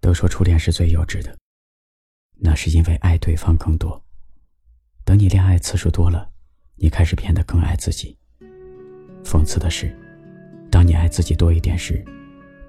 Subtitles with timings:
[0.00, 1.36] 都说初恋是最幼稚的，
[2.36, 4.02] 那是因为爱对方更多。
[5.04, 6.30] 等你恋爱次数多了，
[6.76, 8.16] 你开始变得更爱自己。
[9.22, 9.94] 讽刺的是，
[10.70, 12.02] 当你爱自己多一点时，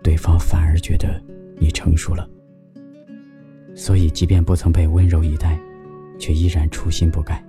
[0.04, 1.24] 对方反而觉得
[1.58, 2.30] 你成熟了。
[3.74, 5.58] 所以，即便不曾被温柔以待，
[6.20, 7.42] 却依然初心不改，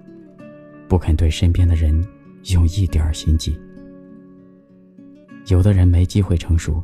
[0.88, 2.06] 不肯对身边的人
[2.52, 3.58] 用一点心机。
[5.48, 6.80] 有的人没机会成熟，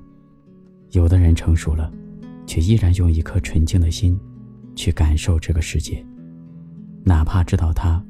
[0.91, 1.93] 有的人成熟了。
[2.49, 4.19] 却依然用一颗纯净的心，
[4.75, 6.03] 去感受这个世界，
[7.05, 8.03] 哪怕知道它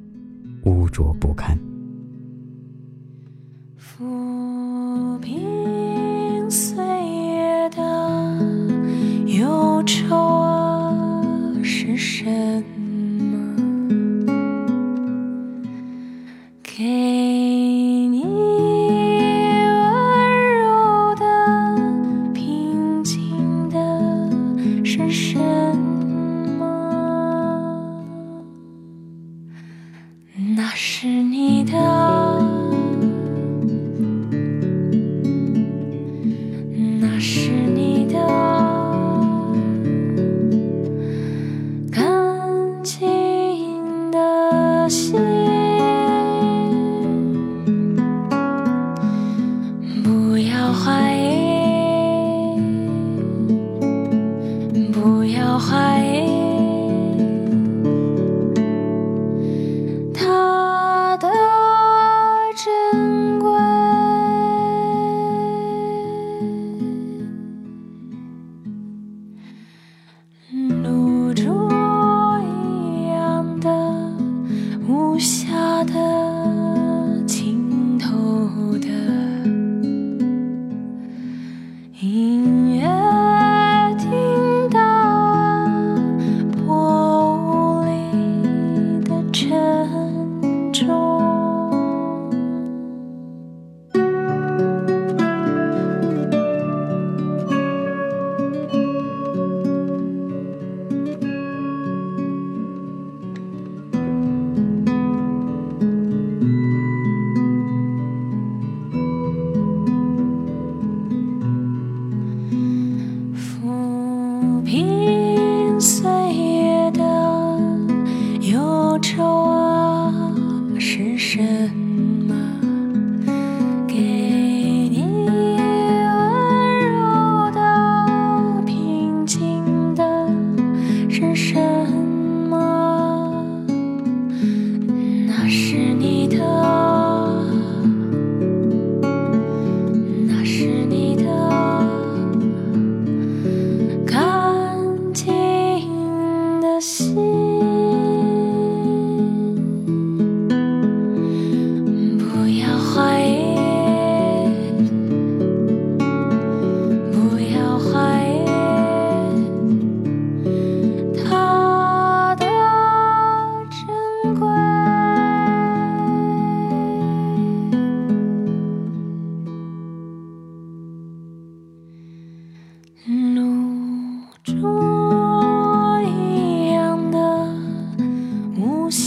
[0.62, 1.58] 污浊不堪。
[3.76, 6.76] 抚平岁
[7.34, 7.82] 月的
[9.26, 12.64] 忧愁啊，是深
[25.48, 26.07] 天。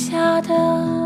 [0.02, 1.01] 下的